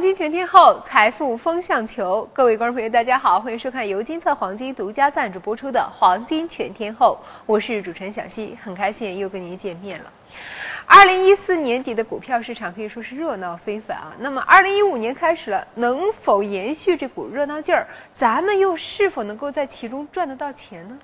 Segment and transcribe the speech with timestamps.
[0.00, 2.26] 黄金全天候，财富风向球。
[2.32, 10.10] 各位观众朋友，大家好，欢迎收看由金策黄金独家赞助播出的《黄金全天候》，我是主持人小溪，很开心又跟您见面了。
[10.86, 14.14] 二零一四年底的股票市场可以说是热闹非凡啊。
[14.18, 17.86] 那么二零一五年开始了，能否延续这股热闹劲儿？
[18.14, 20.98] 咱们又是否能够在其中赚得到钱呢？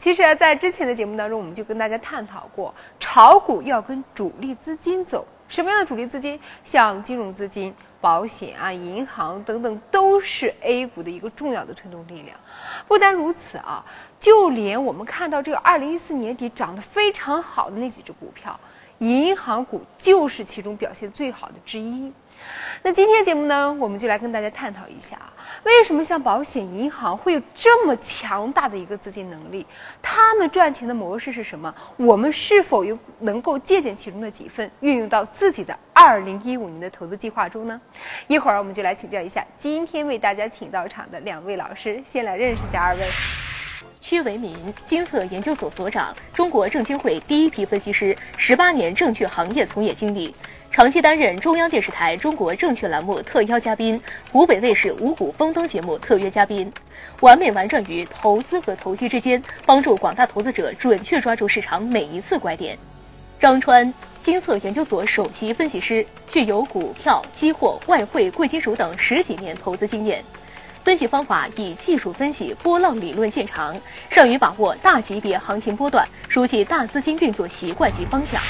[0.00, 5.24] 其实啊，在之前的节目当中，我们就跟大家探讨过，炒股要跟主力资金走。
[5.46, 6.40] 什么样的主力资金？
[6.62, 12.38] 像金融资金、保险啊、银行等等，都是 A 股的一个重要的推动力量。
[12.86, 13.84] 不单如此啊，
[14.18, 18.60] 就连我们看到这个二零一四年底涨得非常好的那几只股票，
[18.98, 22.12] 银行股就是其中表现最好的之一。
[22.82, 25.32] 那今天节目呢，我们就来跟大家探讨一下啊，
[25.64, 29.66] 为什么像保险、银行会有这么强大的一个资金能力？
[30.00, 31.74] 他们赚钱的模式是什么？
[31.96, 37.80] 我们是否有能够借鉴其中的几分，运用到自己的二零一五年的投资计划中呢？
[38.28, 43.08] 一会儿我们就来请教一下今天为大家请到场的两位老师，先来认识一下二位。
[44.00, 50.34] 屈维民，金策研究所所长，中国证监会第一批分析师，十八年证券行业从业经历。
[50.70, 56.72] 长期担任中央电视台中国证券栏目特邀嘉宾，湖北卫视五谷丰登节目特约嘉宾，
[57.20, 62.78] 完美玩转于投资和投机之间，帮助广大投资者准确抓住市场每一次拐点。
[63.40, 70.22] 张川，金策研究所首席分析师，具有股票、期货、外汇、贵金属等十几年投资经验，
[70.84, 78.40] 分析方法以技术分析、波浪理论见长，善于把握大级别行情波段，熟悉大资金运作习惯及方向。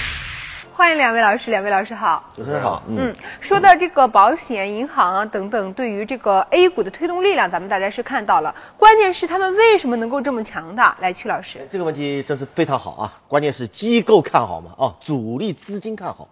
[0.78, 2.80] 欢迎两位老师，两位老师好，主持人好。
[2.86, 8.54] 嗯，说到这个保险、银行啊等等，对于这个 A 股的推动力量，咱们大家是看到了。
[8.76, 10.96] 关键是他们为什么能够这么强大？
[11.00, 13.12] 来，曲老师，这个问题真是非常好啊。
[13.26, 16.28] 关键是机构看好嘛，啊，主力资金看好。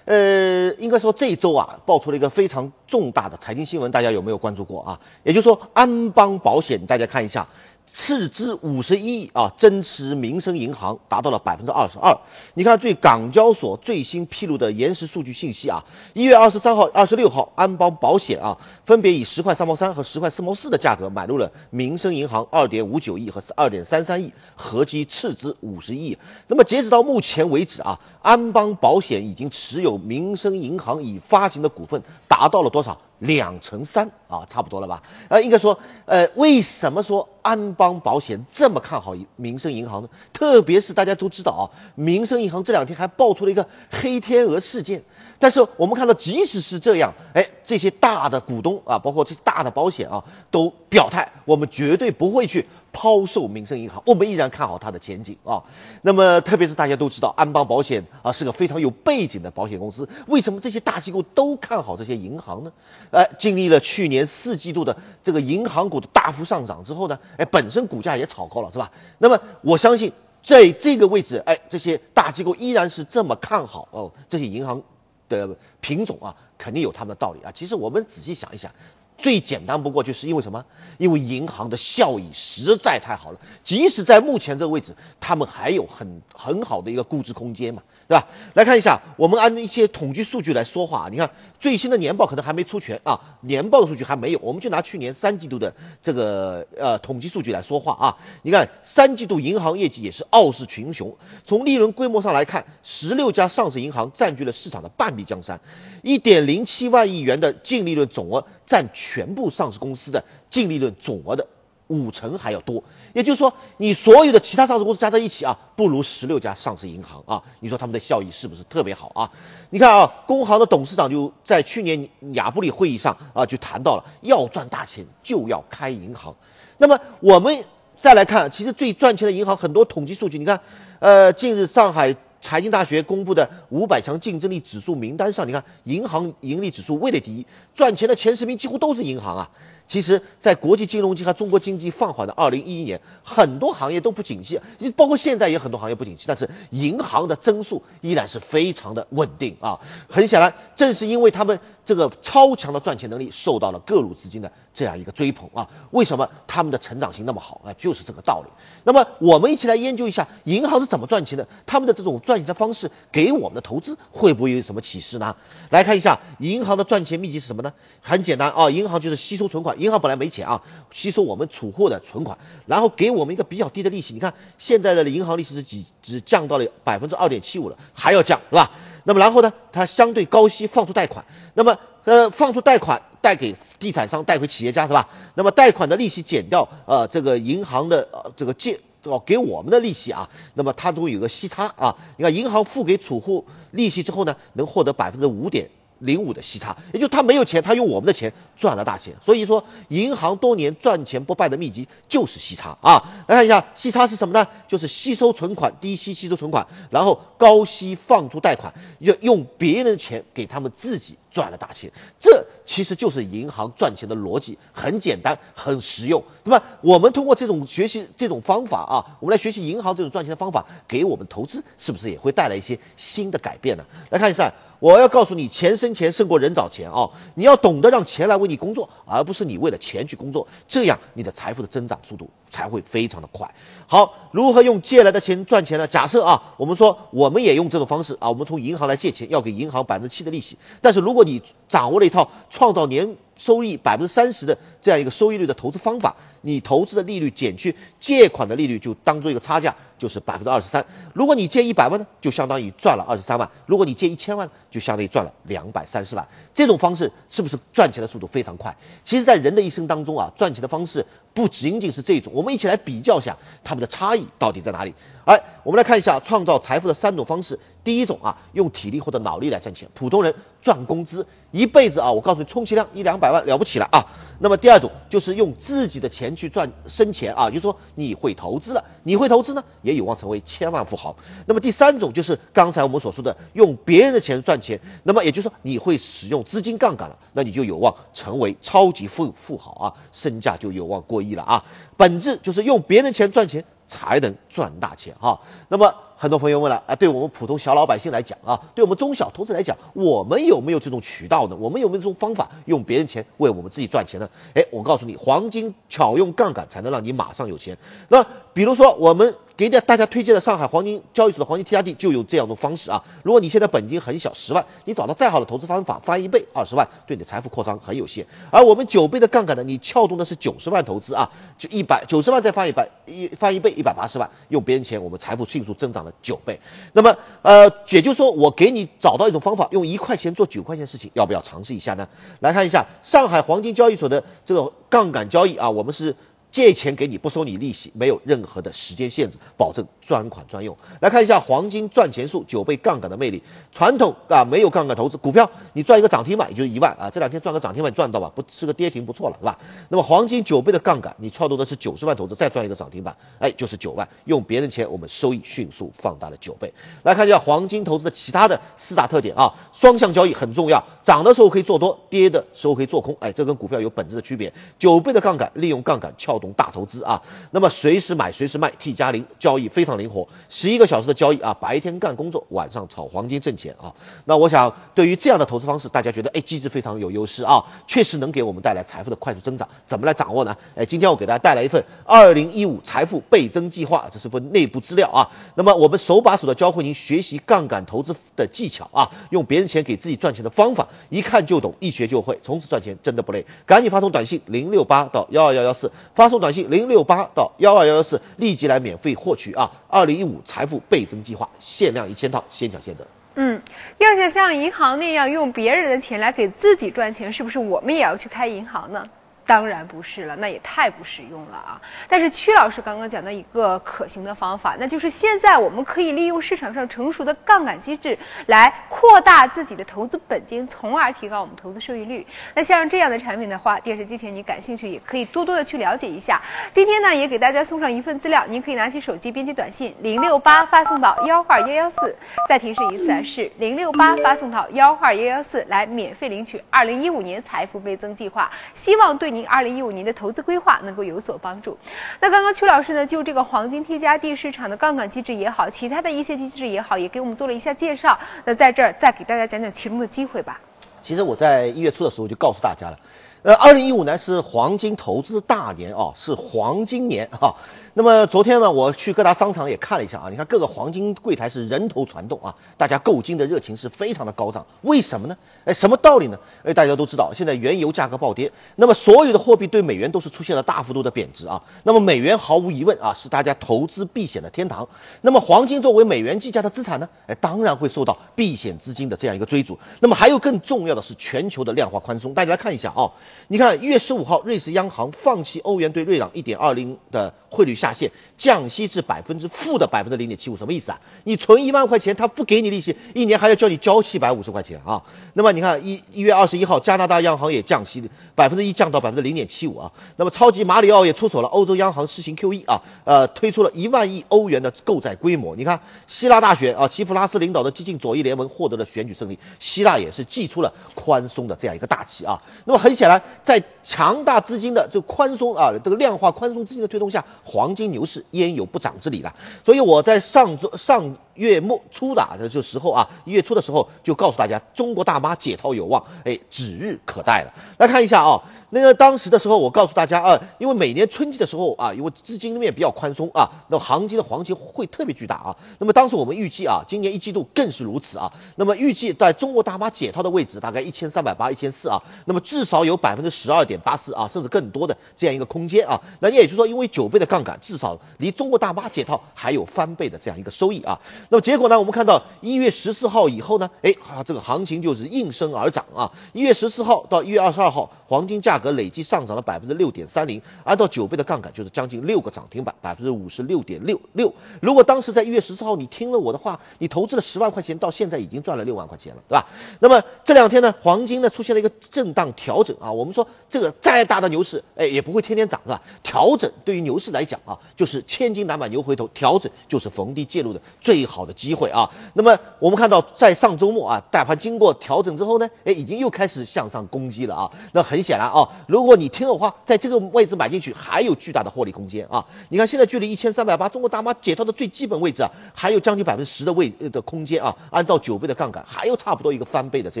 [0.06, 5.00] 呃，应该说这一周啊，爆出了一个非常重大的财经新闻，大家有没有关注过啊？
[5.24, 7.48] 也就是说，安邦保险，大家看一下。
[7.86, 12.18] 斥资五十一亿啊，增持民生银行达到了百分之二十二。
[12.54, 26.16] 你看，最港交所最新披露的延时数据信息啊，一月二十三号、二十六号，安邦保险啊，分别以十块三毛三和十块四毛四的价格买入了民生银行二点五九亿和二点三三亿，合计斥资五十亿。
[26.46, 33.00] 那么截止到目前为止啊，安邦保险已经持有民生银行已发行的股份达到了多少？
[33.20, 35.02] 两乘三啊，差不多了吧？
[35.28, 40.08] 呃，应该说，呃，为什么说安邦保险这么看好民生银行呢？
[40.32, 41.62] 特别是大家都知道啊，
[41.94, 45.04] 民生银行这两天还爆出了一个黑天鹅事件。
[45.38, 52.66] 但是我们看到，即使是这样，哎，这些大的股东啊，包括这大的保险啊，都表态，我们绝对不会去。
[52.92, 55.62] 抛售民生银行，我们依然看好它的前景啊。
[56.02, 60.08] 那么，特别是大家都知道，安邦保险啊是个非常有背景的保险公司。
[60.26, 62.72] 为什么这些大机构都看好这些银行呢？
[63.10, 68.90] 哎，经历了去年四季度的这个银行股的大幅上涨之后呢，哎，本身股价也炒高了，是吧？
[69.18, 70.12] 那么，我相信
[70.42, 74.82] 在这个位置，哎，这些大机构依然是这么看好哦，这些银行
[75.28, 77.52] 的品种啊，肯定有他们的道理啊。
[77.54, 78.72] 其实我们仔细想一想。
[79.20, 80.64] 最简单不过，就是因为什么？
[80.98, 88.28] 因为银行的效益实在太好了，即使在目前这个位置，他们还有很很好的一个估值空间嘛，对吧？
[88.54, 91.30] 来看一下，我们按一些统计数据来说话，你看
[91.60, 98.18] 最新的年报可能还没出全啊，年报的数据还没有，我们就拿去年三季度的这个呃统计数据来说话啊。
[98.42, 101.16] 你看三季度银行业绩也是傲视群雄，
[101.46, 105.60] 从利润规模上来看，十六家上市银行占据了市场的半壁江山，
[106.02, 109.09] 一点零七万亿元的净利润总额占全。
[109.10, 111.48] 全部上市公司的净利润总额的
[111.88, 117.42] 五成还要多，也就是说，你所有的其他上市公司加在一起啊，不如十六家上市银行啊。
[117.58, 119.32] 你说他们的效益是不是特别好啊？
[119.70, 126.36] 你看啊，工行的董事长就在去年亚布力会议上啊，就谈到了要赚大钱就要开银行。
[126.78, 127.64] 那么我们
[127.96, 130.60] 再来看，其实最赚钱的银行很多统计数据，你看，
[131.00, 132.14] 呃，近日上海。
[132.40, 139.50] 财经大学公布的五百强竞争力指数名单上，你看银行盈利指数位列第一，赚钱的前十名几乎都是银行啊。
[139.84, 144.60] 其实，在国际金融及和中国经济放缓的二零一一年，很多行业都不景气，
[144.94, 149.80] 包括现在也很多行业不景气，但是银行的增速依然是非常的稳定啊。
[150.08, 155.68] 很显然，正是因为他们这个超强的赚钱能力，受到了各路资金的这样一个追捧啊。
[155.90, 157.74] 为什么他们的成长性那么好啊？
[157.78, 158.50] 就是这个道理。
[158.84, 165.36] 那么，我们一起来研究一下银行是怎么赚钱的，他们的这种赚钱的方式给我们的投资会不会有什么启示呢？
[165.70, 167.72] 来看一下银行的赚钱秘籍是什么呢？
[168.00, 169.80] 很简单啊，银行就是吸收存款。
[169.80, 170.62] 银行本来没钱啊，
[170.92, 174.14] 吸收我们储户的存款，然后给我们一个比较低的利息。
[174.14, 178.70] 你看现在的银行利息是几，只降到了百分之二点七五了，还要降，是吧？
[179.04, 181.24] 那么然后呢，它相对高息放出贷款，
[181.54, 185.08] 那么呃放出贷款贷给地产商，贷回企业家是吧？
[185.34, 191.96] 那么贷款的利息减掉呃这个银行的呃这个借哦给我们的利息啊，那么它都有个息差啊。
[192.16, 195.68] 你看银行付给储户利息之后呢，能获得百分之五点。
[196.02, 199.14] 零五的息差，也就他没有钱，他用我们的钱赚了大钱。
[199.20, 203.04] 所以说，银行多年赚钱不败的秘籍就是息差啊。
[203.28, 204.48] 来看一下，息差是什么呢？
[204.66, 211.92] 就是吸收存款，低息吸收存款，然后高息放出贷款，用用别人的钱给他们自己赚了大钱。
[212.20, 216.24] 这其实就是银行赚钱的逻辑，很简单，很实用。
[216.44, 223.84] 那么我们通过这种学习这种方法啊，我们来学习银行这种赚钱的方法，给我们投资是不是也会带来一些新的改变呢？
[224.10, 224.52] 来看一下。
[224.80, 227.10] 我要告诉你，钱生钱胜过人找钱啊！
[227.34, 233.54] 你要懂得让钱来为你工作，而不是你为了钱去工作，这样你的财富的增长速度才会非常的快。
[233.86, 235.86] 好，如何用借来的钱赚钱呢？
[235.86, 240.58] 假设啊，我们说我们也用这种方式啊，我们从银行来借钱，要给银行百分之七的利息。
[240.80, 250.84] 但是如果你掌握了一套创造年收益百分之三十的这样一个收益率的投资方法，你投资的利率减去借款的利率，就当做一个差价，就是百分之二十三。
[251.14, 256.28] 如果你借一百万呢，就相当于赚了二十三万；如果你借一千万，就相当于赚了两百三十万。
[256.54, 258.76] 这种方式是不是赚钱的速度非常快？
[259.00, 262.32] 其实，在人的一生当中啊，赚钱的方式不仅仅是这种。
[262.34, 264.94] 我们一起来比较一下他们的差异到底在哪里。
[265.24, 267.58] 哎，我们来看一下创造财富的三种方式。
[267.82, 274.04] 第一种啊，用体力或者脑力来赚钱，普通人赚工资一辈子啊，我告诉你，充其量一两百万了不起了啊。
[274.38, 281.16] 那么第二种就是用自己的钱去赚生钱啊，就是说你会投资了，你会投资呢，也有望成为千万富豪。
[281.46, 291.64] 那么第三种就是刚才我们所说的用别人的钱赚钱，那么也就是说你会使用资金杠杆了，那你就有望成为超级富富豪啊，身价就有望过亿了啊。
[291.96, 295.40] 本质就是用别人的钱赚钱才能赚大钱哈。
[295.68, 295.94] 那么。
[296.20, 301.56] 很多朋友问了啊，对我们普通小老百姓来讲啊，对我们中小投资来讲，我们有没有这种渠道呢？
[301.58, 304.28] 我们有没有这种方法用别人钱为我们自己赚钱呢？
[304.54, 307.78] 哎，我告诉你，黄金巧用杠杆才能让你马上有钱。
[308.08, 309.34] 那比如说我们。
[309.56, 313.04] 给大大家推荐的上海黄金交易所的黄金 T R D 就有这样的方式啊。
[313.22, 318.26] 如果你现在本金很小，十万，你找到再好的投资方法，翻一倍，二十万，对你的财富扩张很有限。
[318.50, 326.60] 而我们九倍的杠杆呢，你撬动的是九十万投资啊，就一百九十万再翻一百，一翻一倍一百八十万，用别人钱，我们财富迅速增长了九倍。
[326.92, 332.08] 那么，呃，也就是说，我给你找到一种方法，用一块钱做九块钱事情，要不要尝试一下呢？
[332.40, 336.16] 来看一下上海黄金交易所的这个杠杆交易啊，我们是。
[336.50, 340.76] 借钱给你不收你利息，没有任何的时间限制，保证专款专用。
[341.00, 343.44] 来看一下黄金赚钱术九倍杠杆的魅力。
[343.72, 349.60] 传统啊没有杠杆投资股票，你赚一个涨停板也就一万啊，这两天赚个涨停板赚到吧，不是个跌停不错了，是吧？
[349.88, 356.74] 那么黄金九倍的杠杆，你撬动的是九十万投资，再赚一个涨停板，哎，就是九万，用别人钱，我们收益迅速放大了九倍。
[357.04, 364.52] 来看一下黄金投资的其他的四大特点啊，双向交易很重要，涨的时候可以做多，跌的时候可以做空，哎，这跟股票有本质的区别。
[364.80, 366.39] 九倍的杠杆，利用杠杆撬。
[366.40, 367.22] 懂大投资啊，
[367.52, 373.94] 那么随时买随时卖，T 加零交易非常灵活，十一个小时的交易啊，白天干工作，晚上炒黄金挣钱啊。
[374.24, 379.68] 那我想对于这样的投资方式，大家觉得哎机制非常有优势啊，确实能给我们带来财富的快速增长。
[379.84, 380.56] 怎么来掌握呢？
[380.74, 385.28] 哎，今天我给大家带来一份二零一五财富倍增计划，这是份内部资料啊。
[385.54, 393.44] 那么我们手把手的教会您学习杠杆投资的技巧啊，用别人钱给自己赚钱的方法，一看就懂，一学就会，从此赚钱真的不累。
[393.66, 396.29] 赶紧发送短信零六八到幺二幺幺四发。
[396.30, 399.70] 送短信零六八到幺二幺幺四，立即来免费获取啊！
[399.88, 403.06] 二零一五财富倍增计划，限量一千套，先抢先得。
[403.34, 403.60] 嗯，
[403.98, 409.06] 要想像银行那样用别人的钱来给自己赚钱，是不是我们也要去开银行呢？
[409.50, 411.82] 当然不是了，那也太不实用了啊！
[412.08, 418.16] 但是曲老师刚刚讲到一个可行的方法，那就是现在我们可以利用市场上成熟的杠杆机制
[418.46, 422.24] 来扩大自己的投资本金，从而提高我们投资收益率。
[422.54, 426.40] 那像这样的产品的话，电视机前你感兴趣也可以多多的去了解一下。
[426.72, 432.14] 今天呢，也给大家送上一份资料，您可以拿起手机编辑短信零六八发送到幺二幺幺四，
[432.48, 441.78] 再提示一次啊是零六八发送到幺二幺幺四来免费领取二零一五年财富倍增计划，希望对您二零一五年的投资规划能够有所帮助。
[442.20, 448.18] 那刚刚邱老师呢，就这个黄金 T 加 D 市场的杠杆机制也好，其他的一些机制也好，也给我们做了一下介绍。
[448.44, 450.60] 那在这儿再给大家讲讲其中的机会吧。
[451.02, 452.98] 其实我在一月初的时候就告诉大家了，
[453.42, 457.54] 呃，二零一五年是黄金投资大年啊，是黄金年哈。
[457.94, 464.64] 那么昨天呢，我去各大商场也看了一下啊，你看各个黄金柜台是人头攒动啊，大家购金的热情是非常的高涨。
[464.82, 465.36] 为什么呢？
[465.64, 466.38] 哎，什么道理呢？
[466.62, 471.64] 哎，大家都知道，现在原油价格暴跌，那么所有的货币对美元都是出现了大幅度的贬值啊。
[471.82, 474.88] 那么美元毫无疑问啊，是大家投资避险的天堂。
[475.20, 479.80] 那么黄金作为美元计价的资产呢，哎，当然会受到避险资金的这样一个追逐。
[479.98, 483.10] 那么还有更重要的是全球的量化宽松，大家来看一下啊，
[483.48, 491.00] 你看一月十五号，瑞士央行放弃欧元对瑞郎一点二零的汇率下限，降息至百分之负的百分之零点七五，什么意思啊？
[491.24, 495.02] 你存一万块钱，他不给你利息，一年还要叫你交七百五十块钱啊？
[495.34, 499.92] 那么你看一一月二十一号，加拿大央行也降息百分之一，降到百分之零点七五啊。
[500.16, 505.56] 那么超级马里奥也出手了，欧洲央行实行 QE 啊，呃，推出了一万亿欧元的购债规模。
[505.56, 512.40] 你看希腊大选啊，齐普拉斯领导的激进左翼联盟获得了选举胜利，希腊也是祭出了宽松的这样一个大旗啊。
[512.64, 519.34] 那么很显然，在强大资金的这宽松啊，这个量化宽松资金的推动下，黄金牛市焉有不涨之理了？
[519.64, 527.54] 所以我在上周上月末初的这就时候啊，一月初的时候就告诉大家，中国大妈解套有望，哎，指日可待了。
[527.78, 535.56] 来看一下啊，那个当时的时候，我告诉大家啊，因为每年春季的时候啊，因为资金面比较宽松啊，那么行情的黄金会特别巨大啊。
[535.78, 538.32] 那么当时我们预计啊，今年一季度更是如此啊。
[538.56, 546.02] 那么预计在中国大妈解套的位置大概一千三百八、一千四啊，那么至少有百分之十二点八四啊，甚至更多的这样一个空间啊。
[546.20, 551.00] 那也就是说，因为九倍的杠杆，至少离中国大妈解套还有翻倍的这样一个收益啊。
[551.28, 556.10] 那么结果呢，我们看到一月十四号以后呢，哎啊，这个行情就是应声而涨啊。
[556.32, 564.34] 一月十四号到一月二十二号，黄金价格累计上涨了百分之六点三零，按照九倍的杠杆，就是将近六个涨停板，百分之五十六点六六。
[564.60, 569.46] 如果当时在一月十四号你听了我的话，你投资了十万块钱，到现在已经赚了六万块钱了，对吧？
[569.78, 572.90] 那么这两天呢，黄金呢出现了一个震荡调整啊。
[572.90, 575.82] 我们说这个再大的牛市，哎，也不会天天涨，是吧？
[576.02, 581.90] 调整对于牛市来来讲啊，就是千金难买牛回头，调整就是逢低介入的最好的机会啊。
[582.14, 587.52] 那么我们看到在上周末啊，大盘经过调整之后呢，哎，已经又开始向上攻击了啊。
[587.72, 592.24] 那很显然啊，如果你听的话，在这个位置买进去，还有巨大的获利空间啊。
[592.48, 597.54] 你看现在距离一千三百八，中国大妈解套的最基本位置啊，还有将近百分之十的位的空间啊。
[597.70, 600.00] 按照九倍的杠杆，还有差不多一个翻倍的这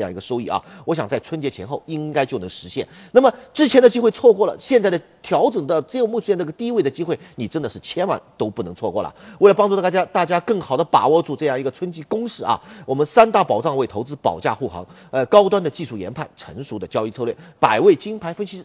[0.00, 0.64] 样一个收益啊。
[0.86, 2.88] 我想在春节前后应该就能实现。
[3.12, 9.14] 那么之前的机会错过了，现在的调整的只有目前那个低位的机会，你真的是千万都不能错过了。
[9.38, 18.64] 为了帮助大家，大家更好的把握住这样一个春季攻势啊，我们三大保障为投资保驾护航，呃，高端的技术研判，成熟的交易策略，百位金牌分析师。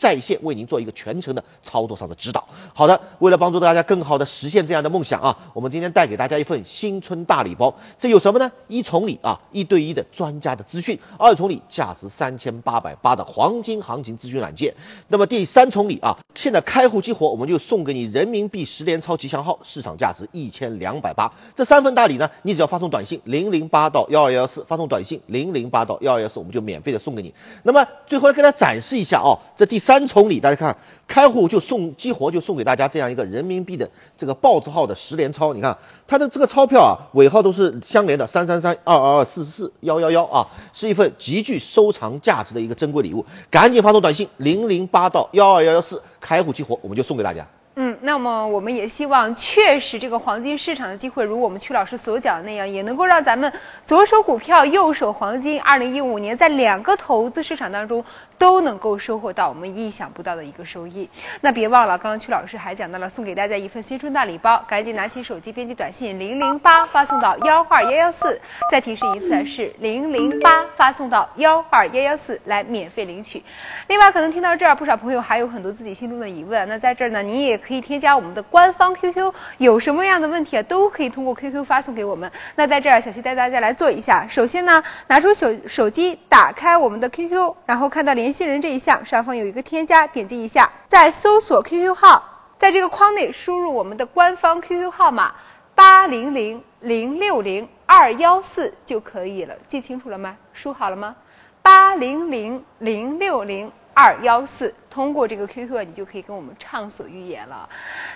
[0.00, 2.48] 在线为您做一个全程的操作上的指导。
[2.72, 7.74] 好的，为了帮助大家更好的实现这样的梦想啊，我们今天带给大家一份新春大礼包。
[7.98, 8.50] 这有什么呢？
[8.66, 14.74] 一重礼啊，一对一的专家的资讯；二重礼，价值三千八百八的黄金行情咨询软件。
[15.08, 21.34] 那么第三重礼啊，现在开户激活，我们就送给你人民币十连钞吉祥号，市场价值一千两百八。
[21.56, 27.34] 这三份大礼呢，你只要发送短信零零八到幺二幺四，发送短信零零八到幺二幺四，我们就免费的送给你。
[27.64, 29.89] 那么最后来给大家展示一下哦，这第三。
[29.90, 30.76] 三重礼，大家看，
[31.08, 35.52] 开户就送激活，就送给大家这样一个人民币的这个豹子号的十连钞。
[35.52, 43.26] 你看它的这个钞票啊，尾号都是相连的，三三三二二二四四幺幺幺啊，是一份极具收藏价值的一个珍贵礼物。
[43.50, 47.48] 赶紧发送短信零零八到幺二幺幺四，开户激活，我们就送给大家。
[47.82, 53.50] 嗯，那么我们也希望，确实这个黄金市场的机会，如我们曲老师所讲的那样，也能够让咱们
[53.82, 58.04] 左手股票，右手黄金，二零一五年在两个投资市场当中
[58.36, 61.08] 都能够收获到我们意想不到的一个收益。
[61.40, 68.38] 那别忘了，刚刚曲老师还讲到了送给大家一份新春大礼包，赶紧拿起手机编辑短信零零八发送到幺二幺幺四，
[68.70, 73.42] 再提示一次是零零八发送到幺二幺幺四来免费领取。
[73.86, 77.69] 另外，可能听到这儿，不少朋友还有很多自己心中的疑问，那在这儿呢，你也可。
[77.70, 82.32] 可以添加我们的官方 QQ，有什么样的问题啊，都可以通过 QQ 发送给我们。
[82.56, 84.26] 那在这儿，小溪带大家来做一下。
[84.28, 92.24] 首先呢，拿出手手机，打开我们的 QQ，然后看到联系人这一项，上方有一个添加，点击一下，再搜索 QQ 号，
[92.58, 95.36] 在这个框内输入我们的官方 QQ 号码
[95.76, 99.54] 八零零零六零二幺四就可以了。
[99.68, 100.36] 记清楚了吗？
[100.54, 101.14] 输好了吗？
[101.62, 103.70] 八零零零六零。
[104.02, 107.68] 二幺四，通过这个 QQ，你就可以跟我们畅所欲言了。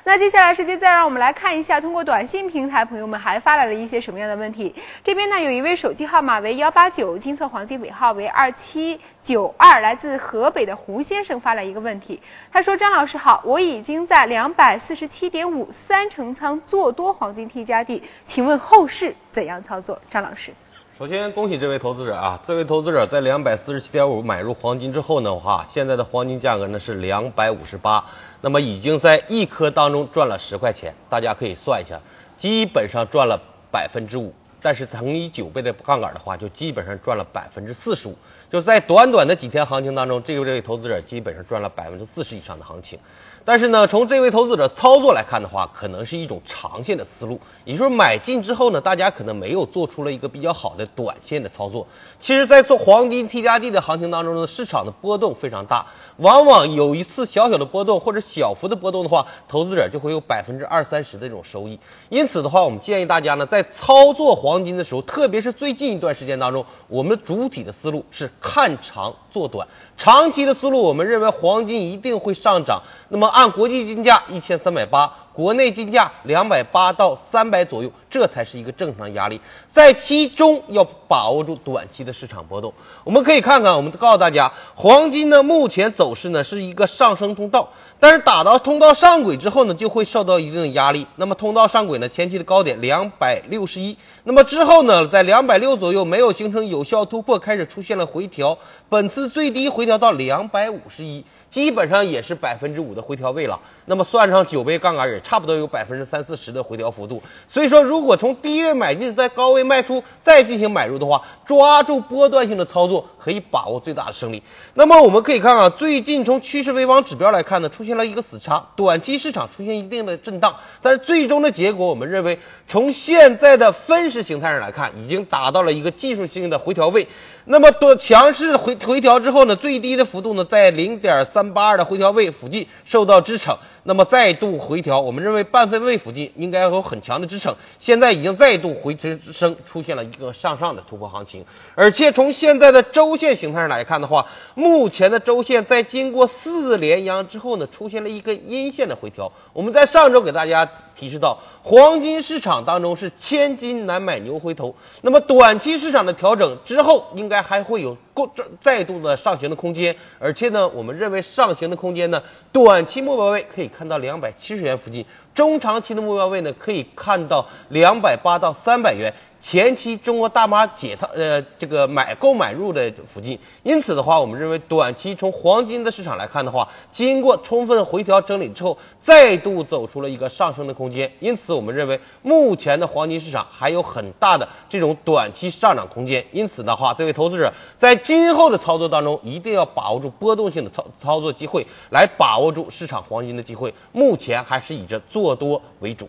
[0.04, 4.74] 那接下来时间再让我们来看一下，通过短信平台，朋友们还发来了一些什么样的问题？
[5.02, 20.54] 这边呢，有一位手机号码为幺八九，金色黄金尾号为二七九二，来自河北的胡先生发来一个问题，他说：“张老师好，我已经在两百四十七点五三成仓做多黄金 T 加 D，请问后市怎样操作？”张老师。
[20.96, 22.40] 首先恭喜这位投资者啊！
[22.46, 28.04] 这位投资者在两百四十七点五买入黄金之后呢，话现在的黄金价格呢是两百五十八，
[28.40, 32.00] 那么已经在一颗当中赚了十块钱，大家可以算一下，
[32.36, 33.40] 基本上赚了
[33.72, 34.32] 百分之五。
[34.62, 38.16] 但是乘以九倍的杠杆的话，就基本上赚了百分之四十五。
[38.50, 42.98] 就在短短的几天行情当中，这个这位投资者基本上赚了百分之四十以上的行情。
[43.46, 51.86] 但是呢，从这位投资者操作来看的话，可能是一种长线的思路，也就是买进之后呢，大家可能没有做出了一个比较好的短线的操作。
[52.20, 61.78] 其实，在做黄金 T 加 D 的行情当中呢，市场的波动非常大，往往有一次小小的波动或者小幅的波动的话，投资者就会有百分之二三十的这种收益。
[62.08, 69.66] 因此的话，我们建议大家呢，在操作黄金的时候，特别是最近一段时间当中，我们主体的思路是看长做短。
[69.96, 72.82] 长期的思路，我们认为黄金一定会上涨。
[73.08, 79.40] 那么按国际金价一千三百八，国内金价两百八到三百左右，这才是一个正常压力。
[79.68, 82.72] 在其中要把握住短期的市场波动。
[83.02, 91.08] 我们可以看看，我们告诉大家，黄金呢目前走势呢是一个上升通道，但是打到通道上轨之后呢，就会受到一定的压力。
[91.16, 98.58] 那么通道上轨呢，前期的高点两百六十一，那么之后呢，在两百六左右没有形成有效突破，开始出现了回调。
[98.88, 103.60] 本次最低回调到两百五十一，基本上也是百分之五的回调位了。
[103.84, 107.22] 那么算上九倍杠杆，也差不多有百分之三四十的回调幅度。
[107.46, 114.42] 所以说，如果从低位买进，在高位卖出，再进行买入的话，抓住波段性的操作，可以把握最大的胜利。
[114.74, 127.06] 那么我们可以看啊，最近从趋势微网指标来看呢，出现了一个死叉，短期市场出现一定的震荡，但是最终的结果，我们认为从现在的分时形态上来看，已经达到了一个技术性的回调位。
[127.46, 149.32] 那么多强势回回调之后呢，最低的幅度呢在零点三八二的回调位附近受到支撑，那么再度回调，我们认为半分位附近应该有很强的支撑，现在已经再度回支升，出现了一个向上的突破行情，而且从现在的周线形态上来看的话，目前的周线在经过四连阳之后呢，出现了一根阴线的回调。
[149.52, 157.34] 我们在上周给大家提示到，黄金市场当中是千金难买牛回头，那么短期市场的调整之后应该。
[157.44, 169.12] 还会有过再度的上行的空间，而且呢，我们认为上行的空间呢，短期目标位可以看到两百七十元附近，中长期的目标位呢，可以看到两百八到三百元。
[169.44, 196.08] 前期中国大妈解套，呃，这个买购买入的附近，因此的话，我们认为短期从黄金的市场来看的话，经过充分回调整理之后，再度走出了一个上升的空间，因此我们认为目前的黄金市场还有很大的这种短期上涨空间，因此的话，这位投资者在今后的操作当中一定要把握住波动性的操操作机会，来把握住市场黄金的机会，目前还是以这做多为主。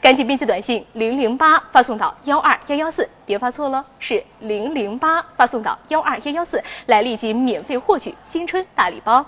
[0.00, 9.26] 赶紧编辑短信零零八发送到幺二幺幺四，别发错了，是零零八发送到幺二幺幺四，来立即免费获取新春大礼包。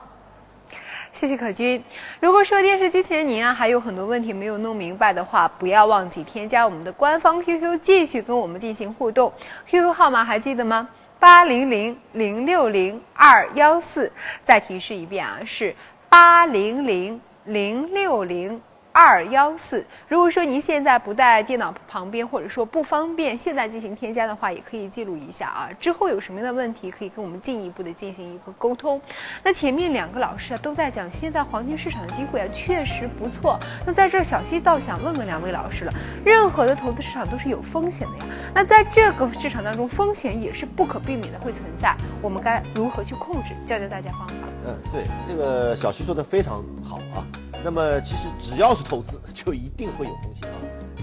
[1.11, 1.85] 谢谢可君。
[2.21, 9.35] 如果说电视机前您啊还有很多问题没有弄明白的话，不要忘记添加我们的官方 QQ，继续跟我们进行互动。
[9.67, 10.89] QQ 号码还记得吗？
[11.21, 14.11] 八零零零六零二幺四。
[14.45, 15.77] 再提示一遍啊，是
[16.09, 18.63] 八零零零六零。
[18.93, 19.85] 二幺四。
[20.07, 25.71] 如果说您现在不在电脑旁边，或者说不方便现在进行添加的话，也可以记录一下啊。
[25.81, 29.01] 之后有什么样的问题，可以跟我们进一步的进行一个沟通。
[29.43, 33.59] 那前面两个老师啊都在讲，现在黄金市场的机会啊确实不错。
[33.87, 35.93] 那在这儿，小溪倒想问问两位老师了，
[36.25, 38.35] 任何的投资市场都是有风险的呀。
[38.55, 43.55] 那在这个市场当中，风险也是不可避免的会存在，我们该如何去控制？
[43.67, 44.35] 教教大家方法。
[44.67, 47.25] 嗯，对，这个小徐说的非常好啊。
[47.65, 50.57] 那么其实只要是投资， 就一定会有风险啊。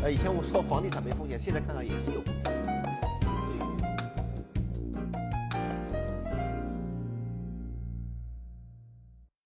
[0.04, 2.59] 呃，以前我说房地产没风险，现在看来也是有风险。